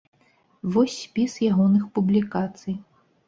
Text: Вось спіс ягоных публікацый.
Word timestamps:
Вось 0.75 0.95
спіс 1.01 1.35
ягоных 1.49 1.83
публікацый. 1.97 2.75